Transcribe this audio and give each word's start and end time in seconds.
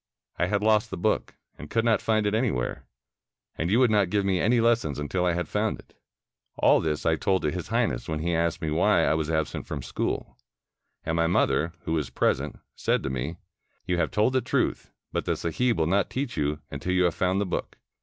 I 0.39 0.47
had 0.47 0.63
lost 0.63 0.89
the 0.89 0.97
book, 0.97 1.35
and 1.59 1.69
could 1.69 1.85
not 1.85 2.01
find 2.01 2.25
it 2.25 2.33
anywhere, 2.33 2.87
and 3.55 3.69
you 3.69 3.77
would 3.77 3.91
not 3.91 4.09
give 4.09 4.25
me 4.25 4.39
any 4.41 4.59
lessons 4.59 4.97
until 4.97 5.27
I 5.27 5.33
had 5.33 5.47
found 5.47 5.77
it. 5.77 5.93
All 6.57 6.79
this 6.81 7.05
I 7.05 7.15
told 7.15 7.43
to 7.43 7.51
His 7.51 7.67
Highness, 7.67 8.09
when 8.09 8.17
he 8.17 8.33
asked 8.33 8.63
me 8.63 8.71
why 8.71 9.05
I 9.05 9.13
was 9.13 9.29
absent 9.29 9.67
from 9.67 9.83
school. 9.83 10.37
And 11.05 11.15
my 11.15 11.27
mother, 11.27 11.73
who 11.81 11.93
was 11.93 12.09
present, 12.09 12.57
said 12.75 13.03
to 13.03 13.11
me, 13.11 13.37
'You 13.85 13.97
have 13.97 14.09
told 14.09 14.33
the 14.33 14.41
truth, 14.41 14.91
but 15.11 15.25
the 15.25 15.35
sahib 15.37 15.77
will 15.77 15.85
not 15.85 16.09
teach 16.09 16.35
you, 16.35 16.57
until 16.71 16.93
you 16.93 17.03
have 17.03 17.13
found 17.13 17.39
the 17.39 17.45
book. 17.45 17.77